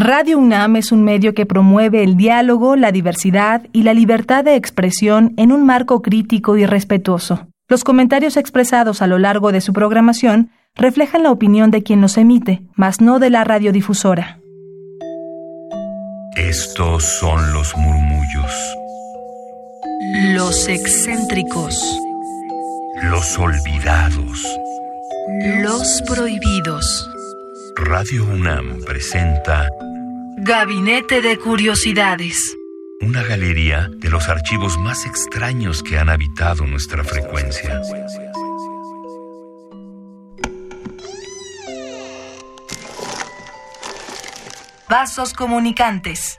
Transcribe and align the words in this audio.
Radio 0.00 0.38
UNAM 0.38 0.76
es 0.76 0.92
un 0.92 1.02
medio 1.02 1.34
que 1.34 1.44
promueve 1.44 2.04
el 2.04 2.16
diálogo, 2.16 2.76
la 2.76 2.92
diversidad 2.92 3.66
y 3.72 3.82
la 3.82 3.94
libertad 3.94 4.44
de 4.44 4.54
expresión 4.54 5.34
en 5.36 5.50
un 5.50 5.66
marco 5.66 6.02
crítico 6.02 6.56
y 6.56 6.64
respetuoso. 6.64 7.48
Los 7.66 7.82
comentarios 7.82 8.36
expresados 8.36 9.02
a 9.02 9.08
lo 9.08 9.18
largo 9.18 9.50
de 9.50 9.60
su 9.60 9.72
programación 9.72 10.52
reflejan 10.76 11.24
la 11.24 11.32
opinión 11.32 11.72
de 11.72 11.82
quien 11.82 12.00
los 12.00 12.16
emite, 12.16 12.62
mas 12.76 13.00
no 13.00 13.18
de 13.18 13.30
la 13.30 13.42
radiodifusora. 13.42 14.38
Estos 16.36 17.02
son 17.02 17.52
los 17.52 17.76
murmullos. 17.76 18.52
Los 20.32 20.68
excéntricos. 20.68 21.98
Los 23.02 23.36
olvidados. 23.36 24.46
Los 25.60 26.02
prohibidos. 26.02 27.10
Radio 27.76 28.24
UNAM 28.24 28.80
presenta 28.84 29.68
Gabinete 30.40 31.20
de 31.20 31.36
Curiosidades. 31.36 32.56
Una 33.00 33.24
galería 33.24 33.90
de 33.92 34.08
los 34.08 34.28
archivos 34.28 34.78
más 34.78 35.04
extraños 35.04 35.82
que 35.82 35.98
han 35.98 36.08
habitado 36.08 36.64
nuestra 36.64 37.02
frecuencia. 37.02 37.82
Vasos 44.88 45.34
comunicantes. 45.34 46.36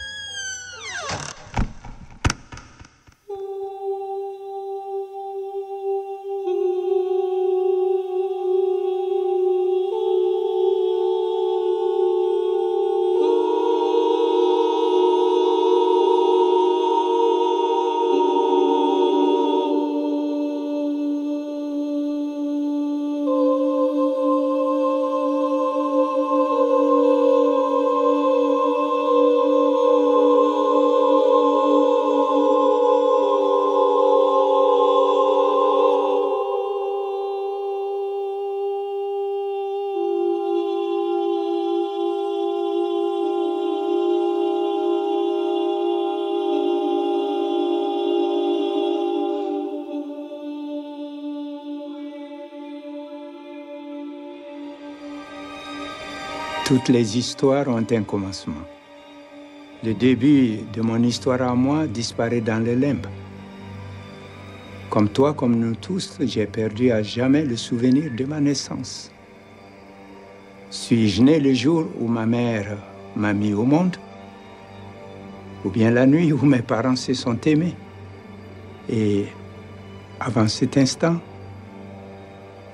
Toutes 56.70 56.90
les 56.90 57.18
histoires 57.18 57.68
ont 57.68 57.84
un 57.90 58.04
commencement. 58.04 58.62
Le 59.84 59.96
début 59.96 60.60
de 60.72 60.84
mon 60.84 61.02
histoire 61.02 61.42
à 61.42 61.56
moi 61.56 61.88
disparaît 61.88 62.42
dans 62.42 62.64
les 62.64 62.76
limbes. 62.76 63.08
Comme 64.92 65.10
toi, 65.10 65.34
comme 65.34 65.56
nous 65.56 65.74
tous, 65.74 66.20
j'ai 66.22 66.46
perdu 66.46 66.92
à 66.92 67.02
jamais 67.02 67.44
le 67.44 67.58
souvenir 67.58 68.12
de 68.16 68.24
ma 68.24 68.40
naissance. 68.40 69.12
Suis-je 70.70 71.24
né 71.24 71.40
le 71.40 71.56
jour 71.56 71.88
où 72.00 72.08
ma 72.08 72.28
mère 72.28 72.78
m'a 73.16 73.34
mis 73.34 73.56
au 73.56 73.64
monde? 73.64 73.98
Ou 75.66 75.72
bien 75.72 75.90
la 75.90 76.06
nuit 76.06 76.32
où 76.32 76.46
mes 76.46 76.62
parents 76.62 76.96
se 76.96 77.16
sont 77.16 77.42
aimés? 77.48 77.74
Et 78.88 79.26
avant 80.20 80.48
cet 80.48 80.78
instant, 80.78 81.20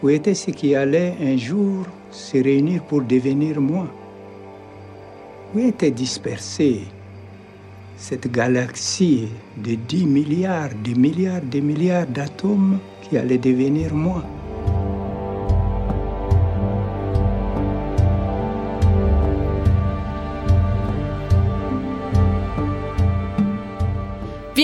où 0.04 0.10
était 0.10 0.34
ce 0.36 0.52
qui 0.52 0.76
allait 0.76 1.16
un 1.22 1.38
jour 1.38 1.86
se 2.16 2.38
réunir 2.38 2.84
pour 2.84 3.02
devenir 3.02 3.60
moi. 3.60 3.88
Où 5.54 5.60
était 5.60 5.92
dispersée 5.92 6.82
cette 7.98 8.32
galaxie 8.32 9.30
de 9.58 9.76
10 9.76 10.06
milliards, 10.06 10.70
de 10.84 10.98
milliards, 10.98 11.42
de 11.42 11.60
milliards 11.60 12.08
d'atomes 12.08 12.80
qui 13.02 13.18
allait 13.18 13.38
devenir 13.38 13.94
moi? 13.94 14.24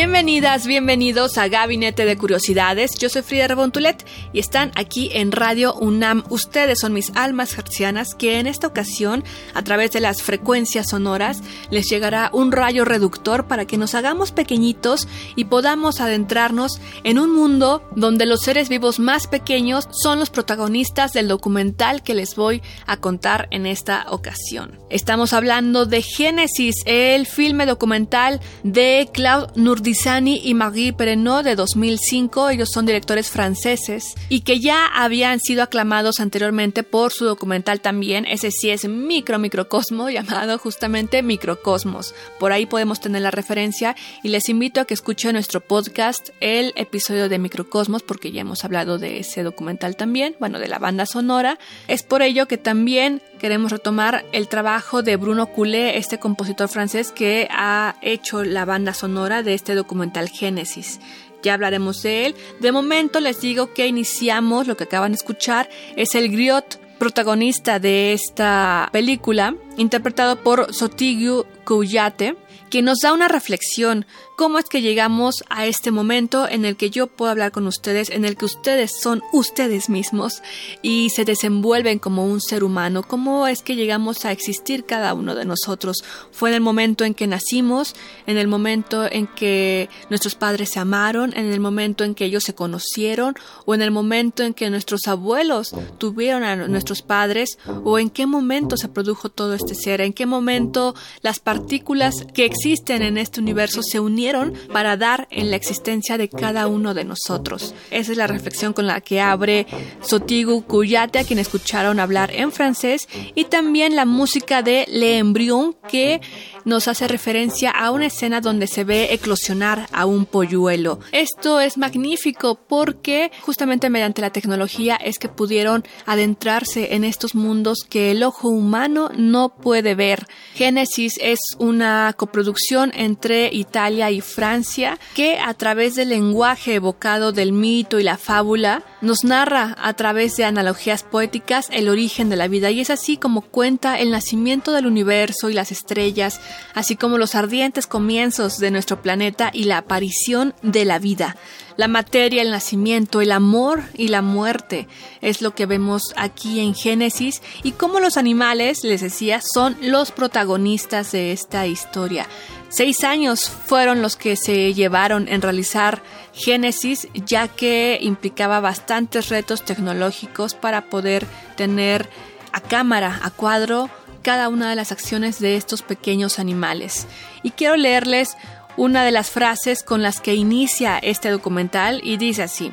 Bienvenidas, 0.01 0.65
bienvenidos 0.65 1.37
a 1.37 1.47
Gabinete 1.47 2.05
de 2.05 2.17
Curiosidades. 2.17 2.97
Yo 2.97 3.07
soy 3.07 3.21
Frida 3.21 3.47
Rebontulet 3.47 4.03
y 4.33 4.39
están 4.39 4.71
aquí 4.73 5.11
en 5.13 5.31
Radio 5.31 5.75
UNAM. 5.75 6.23
Ustedes 6.29 6.79
son 6.79 6.93
mis 6.93 7.11
almas 7.13 7.55
hercianas 7.55 8.15
que 8.15 8.39
en 8.39 8.47
esta 8.47 8.65
ocasión, 8.65 9.23
a 9.53 9.61
través 9.61 9.91
de 9.91 9.99
las 9.99 10.23
frecuencias 10.23 10.89
sonoras, 10.89 11.43
les 11.69 11.87
llegará 11.87 12.31
un 12.33 12.51
rayo 12.51 12.83
reductor 12.83 13.45
para 13.45 13.65
que 13.65 13.77
nos 13.77 13.93
hagamos 13.93 14.31
pequeñitos 14.31 15.07
y 15.35 15.45
podamos 15.45 16.01
adentrarnos 16.01 16.81
en 17.03 17.19
un 17.19 17.31
mundo 17.31 17.87
donde 17.95 18.25
los 18.25 18.41
seres 18.41 18.69
vivos 18.69 18.97
más 18.97 19.27
pequeños 19.27 19.87
son 19.91 20.17
los 20.17 20.31
protagonistas 20.31 21.13
del 21.13 21.27
documental 21.27 22.01
que 22.01 22.15
les 22.15 22.35
voy 22.35 22.63
a 22.87 22.97
contar 22.97 23.47
en 23.51 23.67
esta 23.67 24.07
ocasión. 24.09 24.79
Estamos 24.89 25.31
hablando 25.31 25.85
de 25.85 26.01
Génesis, 26.01 26.73
el 26.87 27.27
filme 27.27 27.67
documental 27.67 28.41
de 28.63 29.07
Claude 29.13 29.51
Nur 29.55 29.90
Dizani 29.91 30.39
y 30.45 30.53
Marie 30.53 30.93
Perrenot 30.93 31.43
de 31.43 31.57
2005, 31.57 32.47
ellos 32.47 32.69
son 32.71 32.85
directores 32.85 33.29
franceses 33.29 34.15
y 34.29 34.39
que 34.39 34.61
ya 34.61 34.85
habían 34.85 35.41
sido 35.41 35.63
aclamados 35.63 36.21
anteriormente 36.21 36.83
por 36.83 37.11
su 37.11 37.25
documental 37.25 37.81
también, 37.81 38.25
ese 38.25 38.51
sí 38.51 38.69
es 38.69 38.87
Micro 38.87 39.37
Microcosmo, 39.37 40.09
llamado 40.09 40.57
justamente 40.59 41.23
Microcosmos. 41.23 42.15
Por 42.39 42.53
ahí 42.53 42.65
podemos 42.65 43.01
tener 43.01 43.21
la 43.21 43.31
referencia 43.31 43.97
y 44.23 44.29
les 44.29 44.47
invito 44.47 44.79
a 44.79 44.85
que 44.85 44.93
escuchen 44.93 45.33
nuestro 45.33 45.59
podcast, 45.59 46.29
el 46.39 46.71
episodio 46.77 47.27
de 47.27 47.39
Microcosmos, 47.39 48.01
porque 48.01 48.31
ya 48.31 48.39
hemos 48.39 48.63
hablado 48.63 48.97
de 48.97 49.19
ese 49.19 49.43
documental 49.43 49.97
también, 49.97 50.37
bueno, 50.39 50.57
de 50.59 50.69
la 50.69 50.79
banda 50.79 51.05
sonora. 51.05 51.59
Es 51.89 52.03
por 52.03 52.21
ello 52.21 52.47
que 52.47 52.57
también 52.57 53.21
queremos 53.41 53.71
retomar 53.71 54.23
el 54.33 54.47
trabajo 54.47 55.01
de 55.01 55.15
Bruno 55.15 55.47
Coulet, 55.47 55.95
este 55.95 56.19
compositor 56.19 56.69
francés 56.69 57.11
que 57.11 57.47
ha 57.49 57.95
hecho 58.03 58.43
la 58.43 58.65
banda 58.65 58.93
sonora 58.93 59.41
de 59.41 59.55
este 59.55 59.73
documental 59.73 60.29
Génesis. 60.29 60.99
Ya 61.41 61.55
hablaremos 61.55 62.03
de 62.03 62.27
él. 62.27 62.35
De 62.59 62.71
momento 62.71 63.19
les 63.19 63.41
digo 63.41 63.73
que 63.73 63.87
iniciamos, 63.87 64.67
lo 64.67 64.77
que 64.77 64.83
acaban 64.83 65.13
de 65.13 65.15
escuchar 65.15 65.69
es 65.95 66.13
el 66.13 66.29
griot 66.29 66.79
protagonista 66.99 67.79
de 67.79 68.13
esta 68.13 68.89
película, 68.91 69.55
interpretado 69.75 70.43
por 70.43 70.71
Sotigu 70.71 71.47
Kouyate, 71.63 72.35
que 72.69 72.83
nos 72.83 72.99
da 72.99 73.11
una 73.11 73.27
reflexión 73.27 74.05
cómo 74.41 74.57
es 74.57 74.65
que 74.65 74.81
llegamos 74.81 75.43
a 75.49 75.67
este 75.67 75.91
momento 75.91 76.49
en 76.49 76.65
el 76.65 76.75
que 76.75 76.89
yo 76.89 77.05
puedo 77.05 77.29
hablar 77.29 77.51
con 77.51 77.67
ustedes, 77.67 78.09
en 78.09 78.25
el 78.25 78.35
que 78.35 78.45
ustedes 78.45 78.91
son 78.99 79.21
ustedes 79.31 79.87
mismos 79.87 80.41
y 80.81 81.11
se 81.11 81.25
desenvuelven 81.25 81.99
como 81.99 82.25
un 82.25 82.41
ser 82.41 82.63
humano, 82.63 83.03
cómo 83.03 83.45
es 83.45 83.61
que 83.61 83.75
llegamos 83.75 84.25
a 84.25 84.31
existir 84.31 84.83
cada 84.85 85.13
uno 85.13 85.35
de 85.35 85.45
nosotros. 85.45 86.03
Fue 86.31 86.49
en 86.49 86.55
el 86.55 86.61
momento 86.61 87.05
en 87.05 87.13
que 87.13 87.27
nacimos, 87.27 87.95
en 88.25 88.39
el 88.39 88.47
momento 88.47 89.05
en 89.05 89.27
que 89.27 89.89
nuestros 90.09 90.33
padres 90.33 90.71
se 90.71 90.79
amaron, 90.79 91.37
en 91.37 91.45
el 91.45 91.59
momento 91.59 92.03
en 92.03 92.15
que 92.15 92.25
ellos 92.25 92.43
se 92.43 92.55
conocieron 92.55 93.35
o 93.65 93.75
en 93.75 93.83
el 93.83 93.91
momento 93.91 94.41
en 94.41 94.55
que 94.55 94.71
nuestros 94.71 95.01
abuelos 95.05 95.75
tuvieron 95.99 96.43
a 96.43 96.55
nuestros 96.55 97.03
padres 97.03 97.59
o 97.83 97.99
en 97.99 98.09
qué 98.09 98.25
momento 98.25 98.75
se 98.75 98.87
produjo 98.87 99.29
todo 99.29 99.53
este 99.53 99.75
ser, 99.75 100.01
en 100.01 100.13
qué 100.13 100.25
momento 100.25 100.95
las 101.21 101.39
partículas 101.39 102.25
que 102.33 102.45
existen 102.45 103.03
en 103.03 103.19
este 103.19 103.39
universo 103.39 103.83
se 103.83 103.99
unieron 103.99 104.30
para 104.71 104.97
dar 104.97 105.27
en 105.31 105.49
la 105.49 105.57
existencia 105.57 106.17
de 106.17 106.29
cada 106.29 106.67
uno 106.67 106.93
de 106.93 107.03
nosotros. 107.03 107.73
Esa 107.91 108.11
es 108.11 108.17
la 108.17 108.27
reflexión 108.27 108.73
con 108.73 108.87
la 108.87 109.01
que 109.01 109.21
abre 109.21 109.67
Sotigu 110.01 110.63
Kuyate, 110.63 111.19
a 111.19 111.23
quien 111.23 111.39
escucharon 111.39 111.99
hablar 111.99 112.31
en 112.33 112.51
francés, 112.51 113.07
y 113.35 113.45
también 113.45 113.95
la 113.95 114.05
música 114.05 114.61
de 114.61 114.85
Le 114.89 115.17
Embryon, 115.17 115.75
que 115.89 116.21
nos 116.65 116.87
hace 116.87 117.07
referencia 117.07 117.71
a 117.71 117.91
una 117.91 118.07
escena 118.07 118.41
donde 118.41 118.67
se 118.67 118.83
ve 118.83 119.13
eclosionar 119.13 119.87
a 119.91 120.05
un 120.05 120.25
polluelo. 120.25 120.99
Esto 121.11 121.59
es 121.59 121.77
magnífico 121.77 122.55
porque 122.55 123.31
justamente 123.41 123.89
mediante 123.89 124.21
la 124.21 124.31
tecnología 124.31 124.95
es 124.95 125.19
que 125.19 125.29
pudieron 125.29 125.83
adentrarse 126.05 126.95
en 126.95 127.03
estos 127.03 127.35
mundos 127.35 127.79
que 127.89 128.11
el 128.11 128.23
ojo 128.23 128.49
humano 128.49 129.09
no 129.15 129.49
puede 129.55 129.95
ver. 129.95 130.27
Génesis 130.53 131.13
es 131.21 131.39
una 131.57 132.13
coproducción 132.17 132.91
entre 132.95 133.49
Italia 133.53 134.11
y 134.11 134.21
Francia 134.21 134.99
que 135.15 135.39
a 135.39 135.53
través 135.53 135.95
del 135.95 136.09
lenguaje 136.09 136.75
evocado 136.75 137.31
del 137.31 137.53
mito 137.53 137.99
y 137.99 138.03
la 138.03 138.17
fábula 138.17 138.83
nos 139.01 139.23
narra 139.23 139.75
a 139.79 139.93
través 139.93 140.35
de 140.37 140.45
analogías 140.45 141.03
poéticas 141.03 141.67
el 141.71 141.89
origen 141.89 142.29
de 142.29 142.35
la 142.35 142.47
vida 142.47 142.71
y 142.71 142.79
es 142.79 142.89
así 142.89 143.17
como 143.17 143.41
cuenta 143.41 143.99
el 143.99 144.11
nacimiento 144.11 144.71
del 144.71 144.85
universo 144.85 145.49
y 145.49 145.53
las 145.53 145.71
estrellas, 145.71 146.39
así 146.73 146.95
como 146.95 147.17
los 147.17 147.35
ardientes 147.35 147.87
comienzos 147.87 148.57
de 148.57 148.71
nuestro 148.71 149.01
planeta 149.01 149.51
y 149.53 149.65
la 149.65 149.77
aparición 149.77 150.53
de 150.61 150.85
la 150.85 150.99
vida. 150.99 151.35
La 151.77 151.87
materia, 151.87 152.41
el 152.41 152.51
nacimiento, 152.51 153.21
el 153.21 153.31
amor 153.31 153.83
y 153.95 154.09
la 154.09 154.21
muerte 154.21 154.87
es 155.21 155.41
lo 155.41 155.55
que 155.55 155.65
vemos 155.65 156.13
aquí 156.15 156.59
en 156.59 156.75
Génesis 156.75 157.41
y 157.63 157.71
cómo 157.71 157.99
los 157.99 158.17
animales, 158.17 158.83
les 158.83 159.01
decía, 159.01 159.41
son 159.41 159.77
los 159.81 160.11
protagonistas 160.11 161.11
de 161.11 161.31
esta 161.31 161.65
historia. 161.67 162.27
Seis 162.69 163.03
años 163.03 163.49
fueron 163.49 164.01
los 164.01 164.15
que 164.15 164.35
se 164.35 164.73
llevaron 164.73 165.27
en 165.27 165.41
realizar 165.41 166.03
Génesis, 166.33 167.07
ya 167.13 167.47
que 167.47 167.99
implicaba 168.01 168.59
bastantes 168.59 169.29
retos 169.29 169.63
tecnológicos 169.65 170.53
para 170.53 170.89
poder 170.89 171.25
tener 171.57 172.09
a 172.53 172.61
cámara, 172.61 173.19
a 173.23 173.31
cuadro, 173.31 173.89
cada 174.21 174.49
una 174.49 174.69
de 174.69 174.75
las 174.75 174.91
acciones 174.91 175.39
de 175.39 175.55
estos 175.55 175.81
pequeños 175.81 176.39
animales. 176.39 177.07
Y 177.43 177.51
quiero 177.51 177.75
leerles 177.75 178.37
una 178.77 179.03
de 179.03 179.11
las 179.11 179.29
frases 179.29 179.83
con 179.83 180.01
las 180.01 180.21
que 180.21 180.35
inicia 180.35 180.97
este 180.97 181.29
documental 181.29 182.01
y 182.03 182.17
dice 182.17 182.43
así. 182.43 182.71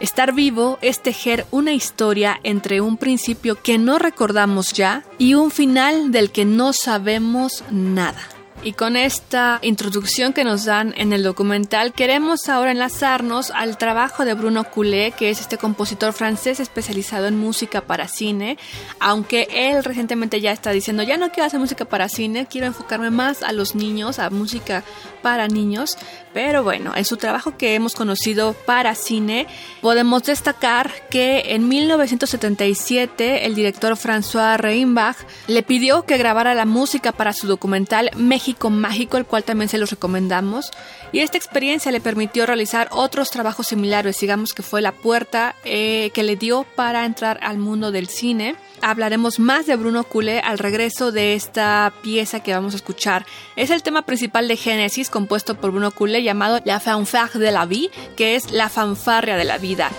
Estar 0.00 0.32
vivo 0.32 0.78
es 0.80 1.02
tejer 1.02 1.46
una 1.50 1.72
historia 1.72 2.40
entre 2.42 2.80
un 2.80 2.96
principio 2.96 3.62
que 3.62 3.76
no 3.76 3.98
recordamos 3.98 4.72
ya 4.72 5.04
y 5.18 5.34
un 5.34 5.50
final 5.50 6.10
del 6.10 6.30
que 6.30 6.46
no 6.46 6.72
sabemos 6.72 7.62
nada. 7.70 8.39
Y 8.62 8.74
con 8.74 8.96
esta 8.96 9.58
introducción 9.62 10.34
que 10.34 10.44
nos 10.44 10.66
dan 10.66 10.92
en 10.98 11.14
el 11.14 11.22
documental, 11.22 11.94
queremos 11.94 12.46
ahora 12.50 12.72
enlazarnos 12.72 13.50
al 13.52 13.78
trabajo 13.78 14.26
de 14.26 14.34
Bruno 14.34 14.64
Coulet, 14.64 15.14
que 15.14 15.30
es 15.30 15.40
este 15.40 15.56
compositor 15.56 16.12
francés 16.12 16.60
especializado 16.60 17.26
en 17.26 17.38
música 17.38 17.80
para 17.80 18.06
cine, 18.06 18.58
aunque 18.98 19.48
él 19.50 19.82
recientemente 19.82 20.42
ya 20.42 20.52
está 20.52 20.72
diciendo, 20.72 21.02
ya 21.02 21.16
no 21.16 21.30
quiero 21.30 21.46
hacer 21.46 21.58
música 21.58 21.86
para 21.86 22.10
cine, 22.10 22.46
quiero 22.50 22.66
enfocarme 22.66 23.10
más 23.10 23.42
a 23.42 23.52
los 23.52 23.74
niños, 23.74 24.18
a 24.18 24.28
música 24.28 24.84
para 25.22 25.48
niños, 25.48 25.96
pero 26.32 26.62
bueno, 26.62 26.92
en 26.94 27.04
su 27.04 27.16
trabajo 27.16 27.56
que 27.56 27.74
hemos 27.74 27.94
conocido 27.94 28.52
para 28.52 28.94
cine, 28.94 29.46
podemos 29.80 30.22
destacar 30.22 30.90
que 31.10 31.54
en 31.54 31.68
1977 31.68 33.46
el 33.46 33.54
director 33.54 33.96
François 33.96 34.56
Reimbach 34.56 35.16
le 35.48 35.62
pidió 35.62 36.02
que 36.02 36.18
grabara 36.18 36.54
la 36.54 36.66
música 36.66 37.12
para 37.12 37.32
su 37.32 37.46
documental 37.46 38.10
México 38.16 38.70
Mágico, 38.70 39.16
el 39.16 39.26
cual 39.26 39.44
también 39.44 39.68
se 39.68 39.78
los 39.78 39.90
recomendamos. 39.90 40.70
Y 41.12 41.20
esta 41.20 41.36
experiencia 41.36 41.90
le 41.90 42.00
permitió 42.00 42.46
realizar 42.46 42.88
otros 42.92 43.30
trabajos 43.30 43.66
similares, 43.66 44.20
digamos 44.20 44.54
que 44.54 44.62
fue 44.62 44.80
la 44.80 44.92
puerta 44.92 45.56
eh, 45.64 46.10
que 46.14 46.22
le 46.22 46.36
dio 46.36 46.64
para 46.76 47.04
entrar 47.04 47.40
al 47.42 47.58
mundo 47.58 47.90
del 47.90 48.08
cine. 48.08 48.54
Hablaremos 48.82 49.38
más 49.38 49.66
de 49.66 49.76
Bruno 49.76 50.04
Coulet 50.04 50.42
al 50.44 50.58
regreso 50.58 51.12
de 51.12 51.34
esta 51.34 51.92
pieza 52.02 52.40
que 52.40 52.54
vamos 52.54 52.72
a 52.74 52.76
escuchar. 52.76 53.26
Es 53.56 53.70
el 53.70 53.82
tema 53.82 54.02
principal 54.02 54.48
de 54.48 54.56
Génesis, 54.56 55.09
compuesto 55.10 55.54
por 55.54 55.70
Bruno 55.70 55.90
Coulet, 55.90 56.22
llamado 56.22 56.60
La 56.64 56.80
fanfare 56.80 57.38
de 57.38 57.52
la 57.52 57.66
vie, 57.66 57.90
que 58.16 58.36
es 58.36 58.50
la 58.50 58.68
fanfarria 58.68 59.36
de 59.36 59.44
la 59.44 59.58
vida. 59.58 59.90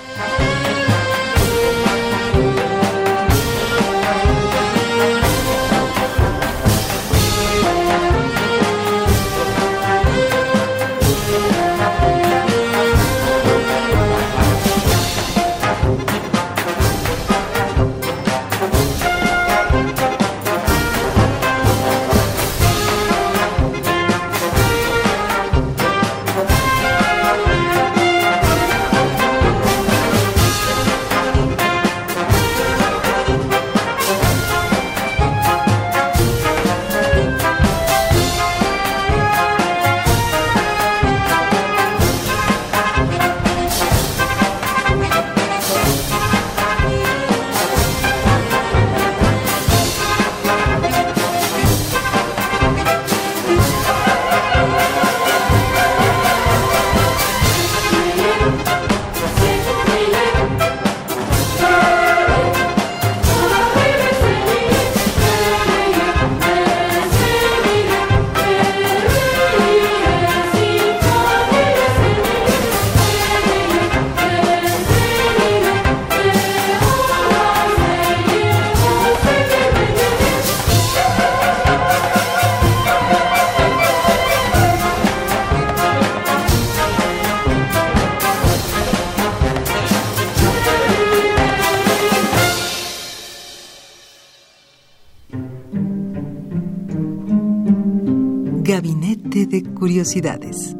De 98.63 99.63
Curiosidades. 99.73 100.75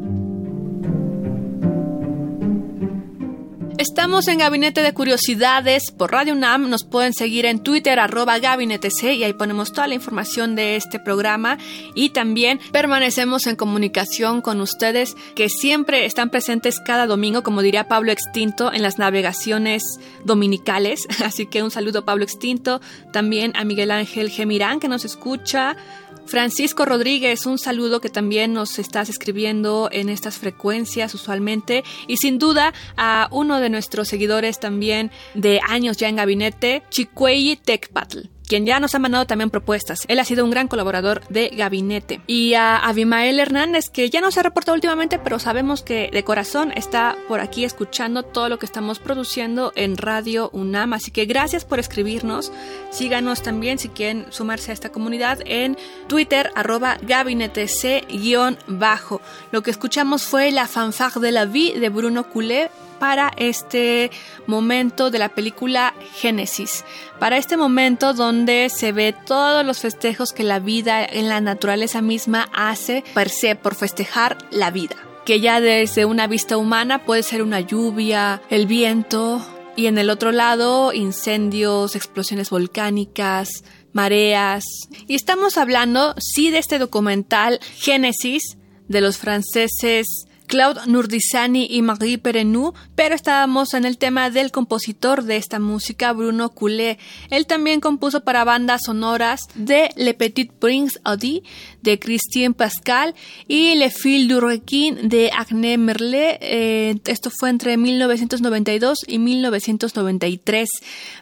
Estamos 3.76 4.28
en 4.28 4.38
Gabinete 4.38 4.82
de 4.82 4.94
Curiosidades 4.94 5.90
por 5.90 6.12
Radio 6.12 6.34
UNAM. 6.34 6.70
Nos 6.70 6.84
pueden 6.84 7.12
seguir 7.12 7.44
en 7.44 7.60
Twitter, 7.60 7.98
arroba 7.98 8.38
Gabinete 8.38 8.90
C, 8.92 9.14
y 9.14 9.24
ahí 9.24 9.32
ponemos 9.32 9.72
toda 9.72 9.88
la 9.88 9.94
información 9.94 10.54
de 10.54 10.76
este 10.76 11.00
programa. 11.00 11.58
Y 11.96 12.10
también 12.10 12.60
permanecemos 12.70 13.48
en 13.48 13.56
comunicación 13.56 14.42
con 14.42 14.60
ustedes 14.60 15.16
que 15.34 15.48
siempre 15.48 16.06
están 16.06 16.30
presentes 16.30 16.78
cada 16.78 17.06
domingo, 17.06 17.42
como 17.42 17.62
diría 17.62 17.88
Pablo 17.88 18.12
Extinto, 18.12 18.72
en 18.72 18.82
las 18.82 18.98
navegaciones 18.98 19.82
dominicales. 20.24 21.08
Así 21.24 21.46
que 21.46 21.64
un 21.64 21.72
saludo 21.72 22.04
Pablo 22.04 22.22
Extinto, 22.22 22.80
también 23.12 23.50
a 23.56 23.64
Miguel 23.64 23.90
Ángel 23.90 24.30
Gemirán, 24.30 24.78
que 24.78 24.86
nos 24.86 25.04
escucha, 25.04 25.76
Francisco 26.26 26.84
Rodríguez, 26.84 27.46
un 27.46 27.58
saludo 27.58 28.00
que 28.00 28.08
también 28.08 28.52
nos 28.52 28.78
estás 28.78 29.08
escribiendo 29.08 29.88
en 29.92 30.08
estas 30.08 30.38
frecuencias 30.38 31.14
usualmente. 31.14 31.84
Y 32.06 32.16
sin 32.16 32.38
duda 32.38 32.72
a 32.96 33.28
uno 33.30 33.60
de 33.60 33.70
nuestros 33.70 34.08
seguidores 34.08 34.58
también 34.58 35.10
de 35.34 35.60
años 35.68 35.96
ya 35.96 36.08
en 36.08 36.16
gabinete, 36.16 36.82
Chicuey 36.90 37.56
Tecpatl 37.56 38.31
quien 38.46 38.66
ya 38.66 38.80
nos 38.80 38.94
ha 38.94 38.98
mandado 38.98 39.26
también 39.26 39.50
propuestas. 39.50 40.04
Él 40.08 40.18
ha 40.18 40.24
sido 40.24 40.44
un 40.44 40.50
gran 40.50 40.68
colaborador 40.68 41.26
de 41.28 41.48
gabinete. 41.50 42.20
Y 42.26 42.54
a 42.54 42.76
Abimael 42.76 43.40
Hernández, 43.40 43.90
que 43.90 44.10
ya 44.10 44.20
no 44.20 44.30
se 44.30 44.40
ha 44.40 44.42
reportado 44.42 44.74
últimamente, 44.74 45.18
pero 45.18 45.38
sabemos 45.38 45.82
que 45.82 46.10
de 46.12 46.24
corazón 46.24 46.72
está 46.74 47.16
por 47.28 47.40
aquí 47.40 47.64
escuchando 47.64 48.22
todo 48.22 48.48
lo 48.48 48.58
que 48.58 48.66
estamos 48.66 48.98
produciendo 48.98 49.72
en 49.76 49.96
Radio 49.96 50.50
UNAM. 50.52 50.92
Así 50.92 51.10
que 51.10 51.26
gracias 51.26 51.64
por 51.64 51.78
escribirnos. 51.78 52.52
Síganos 52.90 53.42
también 53.42 53.78
si 53.78 53.88
quieren 53.88 54.26
sumarse 54.30 54.70
a 54.70 54.74
esta 54.74 54.90
comunidad 54.90 55.40
en 55.44 55.76
Twitter, 56.08 56.50
arroba 56.54 56.98
gabinete 57.02 57.68
C-bajo. 57.68 59.20
Lo 59.50 59.62
que 59.62 59.70
escuchamos 59.70 60.24
fue 60.24 60.50
la 60.50 60.66
fanfare 60.66 61.20
de 61.20 61.32
la 61.32 61.44
vie 61.46 61.78
de 61.78 61.88
Bruno 61.88 62.28
Coulet 62.28 62.70
para 63.02 63.32
este 63.36 64.12
momento 64.46 65.10
de 65.10 65.18
la 65.18 65.30
película 65.30 65.92
Génesis. 66.14 66.84
Para 67.18 67.36
este 67.36 67.56
momento 67.56 68.14
donde 68.14 68.31
donde 68.32 68.70
se 68.70 68.92
ve 68.92 69.14
todos 69.26 69.62
los 69.62 69.80
festejos 69.80 70.32
que 70.32 70.42
la 70.42 70.58
vida 70.58 71.04
en 71.04 71.28
la 71.28 71.42
naturaleza 71.42 72.00
misma 72.00 72.48
hace 72.54 73.04
per 73.12 73.28
se 73.28 73.56
por 73.56 73.74
festejar 73.74 74.38
la 74.50 74.70
vida 74.70 74.96
que 75.26 75.40
ya 75.40 75.60
desde 75.60 76.06
una 76.06 76.26
vista 76.26 76.56
humana 76.56 77.04
puede 77.04 77.22
ser 77.22 77.42
una 77.42 77.60
lluvia, 77.60 78.42
el 78.50 78.66
viento, 78.66 79.40
y 79.76 79.86
en 79.86 79.98
el 79.98 80.10
otro 80.10 80.32
lado 80.32 80.92
incendios, 80.92 81.94
explosiones 81.94 82.50
volcánicas, 82.50 83.62
mareas. 83.92 84.64
Y 85.06 85.14
estamos 85.14 85.58
hablando, 85.58 86.16
sí, 86.18 86.50
de 86.50 86.58
este 86.58 86.80
documental 86.80 87.60
Génesis 87.76 88.56
de 88.88 89.00
los 89.00 89.18
franceses 89.18 90.26
Claude 90.52 90.82
Nurdisani 90.86 91.66
y 91.70 91.80
Marie 91.80 92.18
Perenou, 92.18 92.74
pero 92.94 93.14
estábamos 93.14 93.72
en 93.72 93.86
el 93.86 93.96
tema 93.96 94.28
del 94.28 94.52
compositor 94.52 95.22
de 95.22 95.36
esta 95.36 95.58
música, 95.58 96.12
Bruno 96.12 96.50
Coulet. 96.50 96.98
Él 97.30 97.46
también 97.46 97.80
compuso 97.80 98.22
para 98.22 98.44
bandas 98.44 98.82
sonoras 98.84 99.48
de 99.54 99.88
Le 99.96 100.12
Petit 100.12 100.52
Prince 100.52 101.00
Audi 101.04 101.42
de 101.82 101.98
Christine 101.98 102.54
Pascal 102.54 103.14
y 103.48 103.74
Le 103.74 103.90
Fil 103.90 104.28
du 104.28 104.40
Requin 104.40 105.08
de 105.08 105.30
Agné 105.30 105.78
Merlet. 105.78 106.38
Eh, 106.40 106.94
esto 107.06 107.30
fue 107.30 107.50
entre 107.50 107.76
1992 107.76 108.98
y 109.06 109.18
1993. 109.18 110.68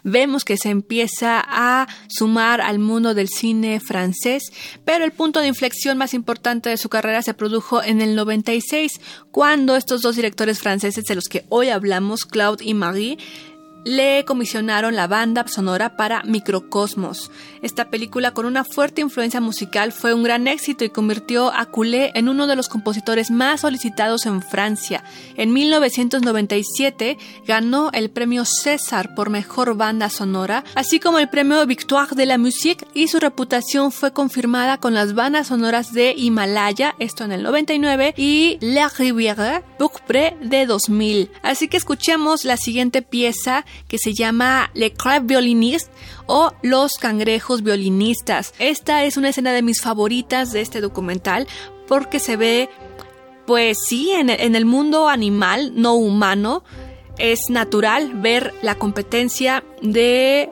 Vemos 0.03 0.45
que 0.45 0.57
se 0.57 0.69
empieza 0.69 1.43
a 1.45 1.87
sumar 2.07 2.61
al 2.61 2.79
mundo 2.79 3.13
del 3.13 3.29
cine 3.29 3.79
francés, 3.79 4.43
pero 4.85 5.05
el 5.05 5.11
punto 5.11 5.39
de 5.39 5.47
inflexión 5.47 5.97
más 5.97 6.13
importante 6.13 6.69
de 6.69 6.77
su 6.77 6.89
carrera 6.89 7.21
se 7.21 7.33
produjo 7.33 7.83
en 7.83 8.01
el 8.01 8.15
96 8.15 8.99
cuando 9.31 9.75
estos 9.75 10.01
dos 10.01 10.15
directores 10.15 10.59
franceses 10.59 11.05
de 11.05 11.15
los 11.15 11.25
que 11.25 11.45
hoy 11.49 11.69
hablamos, 11.69 12.25
Claude 12.25 12.63
y 12.63 12.73
Marie, 12.73 13.17
le 13.83 14.25
comisionaron 14.25 14.95
la 14.95 15.07
banda 15.07 15.45
sonora 15.47 15.95
para 15.95 16.23
Microcosmos. 16.23 17.31
Esta 17.61 17.89
película 17.89 18.31
con 18.31 18.45
una 18.45 18.63
fuerte 18.63 19.01
influencia 19.01 19.41
musical 19.41 19.91
fue 19.91 20.13
un 20.13 20.23
gran 20.23 20.47
éxito 20.47 20.83
y 20.83 20.89
convirtió 20.89 21.51
a 21.53 21.65
Coulet 21.65 22.11
en 22.15 22.29
uno 22.29 22.47
de 22.47 22.55
los 22.55 22.69
compositores 22.69 23.31
más 23.31 23.61
solicitados 23.61 24.25
en 24.25 24.41
Francia. 24.41 25.03
En 25.35 25.53
1997 25.53 27.17
ganó 27.47 27.91
el 27.93 28.09
premio 28.09 28.45
César 28.45 29.15
por 29.15 29.29
mejor 29.29 29.75
banda 29.75 30.09
sonora, 30.09 30.63
así 30.75 30.99
como 30.99 31.19
el 31.19 31.29
premio 31.29 31.65
Victoire 31.65 32.15
de 32.15 32.25
la 32.25 32.37
Musique 32.37 32.85
y 32.93 33.07
su 33.07 33.19
reputación 33.19 33.91
fue 33.91 34.13
confirmada 34.13 34.77
con 34.77 34.93
las 34.93 35.13
bandas 35.13 35.47
sonoras 35.47 35.93
de 35.93 36.13
Himalaya, 36.15 36.95
esto 36.99 37.23
en 37.23 37.31
el 37.31 37.43
99, 37.43 38.13
y 38.17 38.57
La 38.61 38.89
Rivière 38.89 39.63
Pourpre 39.77 40.37
de 40.41 40.65
2000. 40.65 41.31
Así 41.43 41.67
que 41.67 41.77
escuchemos 41.77 42.45
la 42.45 42.57
siguiente 42.57 43.01
pieza 43.01 43.65
que 43.87 43.97
se 43.97 44.13
llama 44.13 44.71
Le 44.73 44.93
Crab 44.93 45.25
Violinist 45.25 45.91
o 46.25 46.51
Los 46.61 46.93
Cangrejos 46.93 47.63
Violinistas. 47.63 48.53
Esta 48.59 49.03
es 49.03 49.17
una 49.17 49.29
escena 49.29 49.53
de 49.53 49.61
mis 49.61 49.81
favoritas 49.81 50.51
de 50.51 50.61
este 50.61 50.81
documental 50.81 51.47
porque 51.87 52.19
se 52.19 52.37
ve, 52.37 52.69
pues 53.45 53.77
sí, 53.85 54.11
en 54.11 54.29
el, 54.29 54.65
mundo 54.65 55.09
animal, 55.09 55.73
no 55.75 55.95
humano, 55.95 56.63
es 57.17 57.49
natural 57.49 58.13
ver 58.13 58.53
la 58.61 58.75
competencia 58.75 59.63
de 59.81 60.49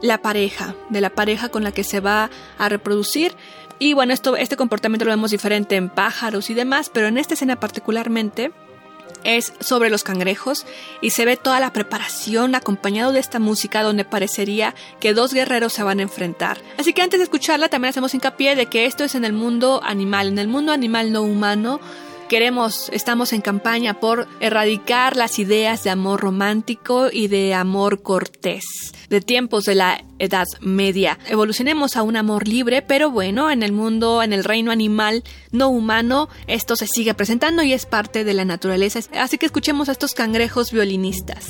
la 0.00 0.22
pareja, 0.22 0.76
de 0.90 1.00
la 1.00 1.10
pareja 1.10 1.48
con 1.48 1.64
la 1.64 1.72
que 1.72 1.82
se 1.82 2.00
va 2.00 2.30
a 2.58 2.68
reproducir. 2.68 3.34
Y 3.78 3.94
bueno, 3.94 4.12
esto, 4.12 4.36
este 4.36 4.56
comportamiento 4.56 5.04
lo 5.04 5.10
vemos 5.10 5.32
diferente 5.32 5.76
en 5.76 5.90
pájaros 5.90 6.48
y 6.50 6.54
demás, 6.54 6.90
pero 6.92 7.08
en 7.08 7.18
esta 7.18 7.34
escena 7.34 7.58
particularmente 7.58 8.52
es 9.24 9.52
sobre 9.60 9.90
los 9.90 10.04
cangrejos 10.04 10.66
y 11.00 11.10
se 11.10 11.24
ve 11.24 11.36
toda 11.36 11.60
la 11.60 11.72
preparación 11.72 12.54
acompañado 12.54 13.12
de 13.12 13.20
esta 13.20 13.38
música 13.38 13.82
donde 13.82 14.04
parecería 14.04 14.74
que 15.00 15.14
dos 15.14 15.32
guerreros 15.32 15.72
se 15.72 15.82
van 15.82 15.98
a 15.98 16.02
enfrentar. 16.02 16.58
Así 16.78 16.92
que 16.92 17.02
antes 17.02 17.18
de 17.18 17.24
escucharla 17.24 17.68
también 17.68 17.90
hacemos 17.90 18.14
hincapié 18.14 18.54
de 18.54 18.66
que 18.66 18.86
esto 18.86 19.04
es 19.04 19.14
en 19.14 19.24
el 19.24 19.32
mundo 19.32 19.80
animal, 19.82 20.28
en 20.28 20.38
el 20.38 20.48
mundo 20.48 20.72
animal 20.72 21.12
no 21.12 21.22
humano 21.22 21.80
queremos, 22.28 22.88
estamos 22.92 23.32
en 23.32 23.40
campaña 23.40 24.00
por 24.00 24.26
erradicar 24.40 25.16
las 25.16 25.38
ideas 25.38 25.84
de 25.84 25.90
amor 25.90 26.20
romántico 26.20 27.08
y 27.12 27.28
de 27.28 27.54
amor 27.54 28.02
cortés, 28.02 28.64
de 29.08 29.20
tiempos 29.20 29.64
de 29.64 29.74
la 29.74 30.04
Edad 30.18 30.46
Media. 30.60 31.18
Evolucionemos 31.28 31.96
a 31.96 32.02
un 32.02 32.16
amor 32.16 32.48
libre, 32.48 32.82
pero 32.82 33.10
bueno, 33.10 33.50
en 33.50 33.62
el 33.62 33.72
mundo, 33.72 34.22
en 34.22 34.32
el 34.32 34.44
reino 34.44 34.70
animal 34.70 35.24
no 35.52 35.68
humano, 35.68 36.28
esto 36.46 36.76
se 36.76 36.86
sigue 36.86 37.14
presentando 37.14 37.62
y 37.62 37.72
es 37.72 37.86
parte 37.86 38.24
de 38.24 38.34
la 38.34 38.44
naturaleza. 38.44 39.00
Así 39.18 39.38
que 39.38 39.46
escuchemos 39.46 39.88
a 39.88 39.92
estos 39.92 40.14
cangrejos 40.14 40.72
violinistas. 40.72 41.48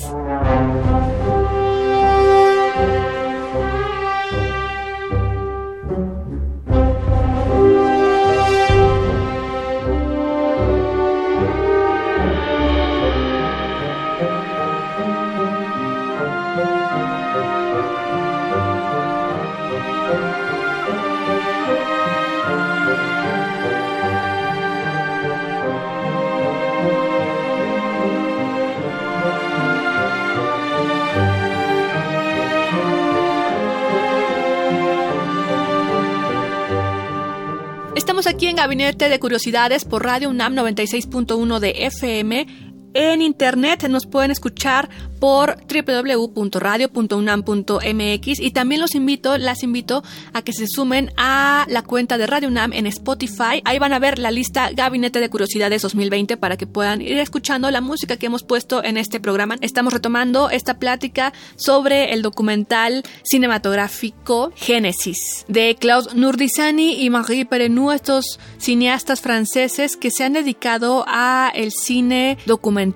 Aquí 38.37 38.45
en 38.45 38.55
Gabinete 38.55 39.09
de 39.09 39.19
Curiosidades 39.19 39.83
por 39.83 40.03
Radio 40.03 40.29
UNAM 40.29 40.53
96.1 40.53 41.57
de 41.57 41.87
FM. 41.87 42.66
En 42.99 43.21
internet 43.21 43.87
nos 43.89 44.07
pueden 44.07 44.31
escuchar 44.31 44.89
por 45.19 45.57
www.radio.unam.mx 45.67 48.39
y 48.39 48.51
también 48.51 48.81
los 48.81 48.95
invito, 48.95 49.37
las 49.37 49.61
invito 49.61 50.03
a 50.33 50.41
que 50.41 50.51
se 50.51 50.65
sumen 50.67 51.11
a 51.15 51.67
la 51.69 51.83
cuenta 51.83 52.17
de 52.17 52.25
Radio 52.25 52.49
UNAM 52.49 52.73
en 52.73 52.87
Spotify. 52.87 53.61
Ahí 53.65 53.77
van 53.77 53.93
a 53.93 53.99
ver 53.99 54.17
la 54.17 54.31
lista 54.31 54.71
Gabinete 54.71 55.19
de 55.19 55.29
Curiosidades 55.29 55.83
2020 55.83 56.37
para 56.37 56.57
que 56.57 56.65
puedan 56.65 57.03
ir 57.03 57.19
escuchando 57.19 57.69
la 57.69 57.81
música 57.81 58.17
que 58.17 58.25
hemos 58.25 58.41
puesto 58.41 58.83
en 58.83 58.97
este 58.97 59.19
programa. 59.19 59.57
Estamos 59.61 59.93
retomando 59.93 60.49
esta 60.49 60.79
plática 60.79 61.33
sobre 61.55 62.13
el 62.13 62.23
documental 62.23 63.03
cinematográfico 63.21 64.51
Génesis 64.55 65.45
de 65.47 65.75
Claude 65.79 66.15
Nurdisani 66.15 67.03
y 67.03 67.11
Marie 67.11 67.45
Perenou, 67.45 67.91
estos 67.91 68.39
cineastas 68.57 69.21
franceses 69.21 69.97
que 69.97 70.09
se 70.09 70.23
han 70.23 70.33
dedicado 70.33 71.05
a 71.07 71.51
el 71.53 71.71
cine 71.71 72.39
documental 72.47 72.86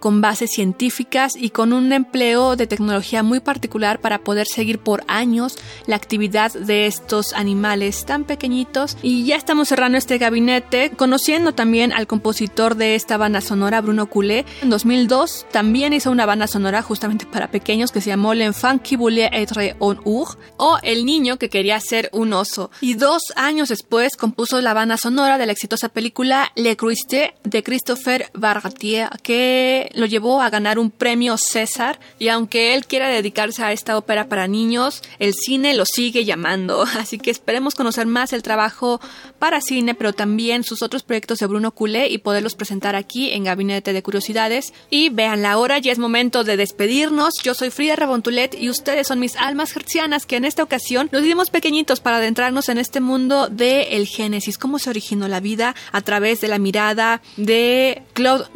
con 0.00 0.20
bases 0.20 0.50
científicas 0.50 1.34
y 1.36 1.50
con 1.50 1.72
un 1.72 1.92
empleo 1.92 2.56
de 2.56 2.66
tecnología 2.66 3.22
muy 3.22 3.40
particular 3.40 4.00
para 4.00 4.18
poder 4.18 4.46
seguir 4.46 4.78
por 4.78 5.04
años 5.06 5.56
la 5.86 5.96
actividad 5.96 6.52
de 6.52 6.86
estos 6.86 7.32
animales 7.32 8.04
tan 8.04 8.24
pequeñitos. 8.24 8.96
Y 9.02 9.24
ya 9.24 9.36
estamos 9.36 9.68
cerrando 9.68 9.98
este 9.98 10.18
gabinete, 10.18 10.90
conociendo 10.90 11.52
también 11.52 11.92
al 11.92 12.06
compositor 12.06 12.74
de 12.76 12.94
esta 12.94 13.16
banda 13.16 13.40
sonora, 13.40 13.80
Bruno 13.80 14.06
Coulet. 14.06 14.46
En 14.62 14.70
2002 14.70 15.46
también 15.52 15.92
hizo 15.92 16.10
una 16.10 16.26
banda 16.26 16.46
sonora 16.46 16.82
justamente 16.82 17.26
para 17.26 17.50
pequeños 17.50 17.92
que 17.92 18.00
se 18.00 18.10
llamó 18.10 18.34
L'enfant 18.34 18.82
qui 18.82 18.96
voulait 18.96 19.30
être 19.32 19.76
un 19.80 20.00
ours 20.04 20.36
o 20.56 20.78
El 20.82 21.04
niño 21.04 21.38
que 21.38 21.48
quería 21.48 21.78
ser 21.80 22.10
un 22.12 22.32
oso. 22.32 22.70
Y 22.80 22.94
dos 22.94 23.32
años 23.36 23.68
después 23.68 24.16
compuso 24.16 24.60
la 24.60 24.74
banda 24.74 24.96
sonora 24.96 25.38
de 25.38 25.46
la 25.46 25.52
exitosa 25.52 25.88
película 25.88 26.50
Le 26.56 26.76
Cruiste 26.76 27.34
de 27.44 27.62
Christopher 27.62 28.30
Bartier, 28.34 29.08
que 29.26 29.90
lo 29.94 30.06
llevó 30.06 30.40
a 30.40 30.50
ganar 30.50 30.78
un 30.78 30.92
premio 30.92 31.36
César, 31.36 31.98
y 32.20 32.28
aunque 32.28 32.74
él 32.74 32.86
quiera 32.86 33.08
dedicarse 33.08 33.60
a 33.64 33.72
esta 33.72 33.98
ópera 33.98 34.28
para 34.28 34.46
niños, 34.46 35.02
el 35.18 35.34
cine 35.34 35.74
lo 35.74 35.84
sigue 35.84 36.24
llamando, 36.24 36.82
así 36.96 37.18
que 37.18 37.32
esperemos 37.32 37.74
conocer 37.74 38.06
más 38.06 38.32
el 38.32 38.44
trabajo 38.44 39.00
para 39.40 39.60
cine, 39.60 39.96
pero 39.96 40.12
también 40.12 40.62
sus 40.62 40.80
otros 40.80 41.02
proyectos 41.02 41.40
de 41.40 41.46
Bruno 41.46 41.72
Culé 41.72 42.08
y 42.08 42.18
poderlos 42.18 42.54
presentar 42.54 42.94
aquí 42.94 43.32
en 43.32 43.42
Gabinete 43.42 43.92
de 43.92 44.00
Curiosidades. 44.00 44.72
Y 44.90 45.08
vean 45.08 45.42
la 45.42 45.58
hora, 45.58 45.80
ya 45.80 45.90
es 45.90 45.98
momento 45.98 46.44
de 46.44 46.56
despedirnos. 46.56 47.34
Yo 47.42 47.54
soy 47.54 47.70
Frida 47.70 47.96
Rebontulet 47.96 48.54
y 48.54 48.70
ustedes 48.70 49.08
son 49.08 49.18
mis 49.18 49.34
almas 49.34 49.72
gercianas 49.72 50.24
que 50.24 50.36
en 50.36 50.44
esta 50.44 50.62
ocasión 50.62 51.08
nos 51.10 51.24
dimos 51.24 51.50
pequeñitos 51.50 51.98
para 51.98 52.18
adentrarnos 52.18 52.68
en 52.68 52.78
este 52.78 53.00
mundo 53.00 53.48
de 53.48 53.96
el 53.96 54.06
Génesis, 54.06 54.56
cómo 54.56 54.78
se 54.78 54.90
originó 54.90 55.26
la 55.26 55.40
vida 55.40 55.74
a 55.90 56.00
través 56.02 56.40
de 56.40 56.46
la 56.46 56.58
mirada 56.58 57.22
de 57.36 58.02
Claude 58.12 58.46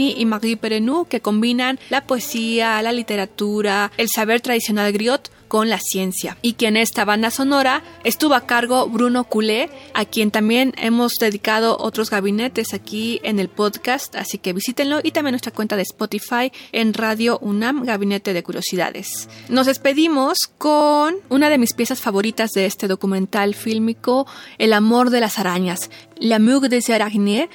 Y 0.00 0.24
Marie 0.24 0.56
Perenou 0.56 1.06
que 1.06 1.20
combinan 1.20 1.78
la 1.90 2.06
poesía 2.06 2.82
la 2.82 2.92
literatura, 2.92 3.92
el 3.96 4.08
saber 4.08 4.40
tradicional 4.40 4.92
griot 4.92 5.30
con 5.48 5.68
la 5.68 5.78
ciencia 5.78 6.36
y 6.42 6.54
que 6.54 6.66
en 6.66 6.76
esta 6.76 7.04
banda 7.04 7.30
sonora 7.30 7.84
estuvo 8.02 8.34
a 8.34 8.46
cargo 8.46 8.88
Bruno 8.88 9.24
Culé, 9.24 9.70
a 9.92 10.04
quien 10.04 10.30
también 10.30 10.72
hemos 10.78 11.14
dedicado 11.20 11.76
otros 11.78 12.10
gabinetes 12.10 12.74
aquí 12.74 13.20
en 13.22 13.38
el 13.38 13.48
podcast, 13.48 14.16
así 14.16 14.38
que 14.38 14.52
visítenlo 14.52 14.98
y 15.02 15.12
también 15.12 15.32
nuestra 15.32 15.52
cuenta 15.52 15.76
de 15.76 15.82
Spotify 15.82 16.50
en 16.72 16.92
Radio 16.92 17.38
UNAM 17.40 17.84
Gabinete 17.84 18.32
de 18.32 18.42
Curiosidades. 18.42 19.28
Nos 19.48 19.66
despedimos 19.66 20.38
con 20.58 21.16
una 21.28 21.50
de 21.50 21.58
mis 21.58 21.72
piezas 21.72 22.00
favoritas 22.00 22.50
de 22.50 22.66
este 22.66 22.88
documental 22.88 23.54
fílmico, 23.54 24.26
El 24.58 24.72
amor 24.72 25.10
de 25.10 25.20
las 25.20 25.38
arañas, 25.38 25.90
L'amour 26.18 26.68
des 26.68 26.90
araignées, 26.90 27.48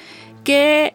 que 0.44 0.94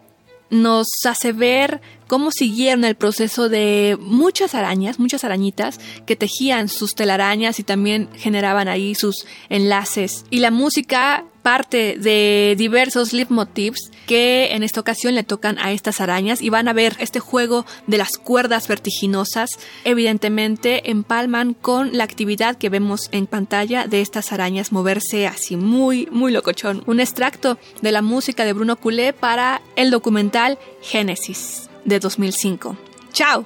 nos 0.49 0.87
hace 1.07 1.31
ver 1.31 1.81
cómo 2.07 2.31
siguieron 2.31 2.83
el 2.83 2.95
proceso 2.95 3.49
de 3.49 3.97
muchas 3.99 4.55
arañas, 4.55 4.99
muchas 4.99 5.23
arañitas 5.23 5.79
que 6.05 6.15
tejían 6.15 6.69
sus 6.69 6.95
telarañas 6.95 7.59
y 7.59 7.63
también 7.63 8.09
generaban 8.15 8.67
ahí 8.67 8.95
sus 8.95 9.25
enlaces. 9.49 10.25
Y 10.29 10.39
la 10.39 10.51
música 10.51 11.25
parte 11.45 11.95
de 11.99 12.55
diversos 12.57 13.13
leitmotivs 13.13 13.91
que 14.07 14.55
en 14.55 14.63
esta 14.63 14.79
ocasión 14.79 15.13
le 15.13 15.21
tocan 15.21 15.59
a 15.59 15.73
estas 15.73 16.01
arañas 16.01 16.41
y 16.41 16.49
van 16.49 16.67
a 16.67 16.73
ver 16.73 16.95
este 16.97 17.19
juego 17.19 17.67
de 17.85 17.99
las 17.99 18.17
cuerdas 18.17 18.67
vertiginosas 18.67 19.51
evidentemente 19.83 20.89
empalman 20.89 21.53
con 21.53 21.95
la 21.95 22.03
actividad 22.03 22.57
que 22.57 22.69
vemos 22.69 23.09
en 23.11 23.27
pantalla 23.27 23.85
de 23.85 24.01
estas 24.01 24.31
arañas 24.31 24.71
moverse 24.71 25.27
así 25.27 25.55
muy 25.55 26.07
muy 26.11 26.31
locochón. 26.31 26.81
Un 26.87 26.99
extracto 26.99 27.59
de 27.83 27.91
la 27.91 28.01
música 28.01 28.43
de 28.43 28.53
Bruno 28.53 28.75
Culé 28.75 29.13
para 29.13 29.61
el 29.75 29.91
documental 29.91 30.57
Génesis 30.81 31.69
de 31.83 31.99
2005 31.99 32.75
chao 33.13 33.45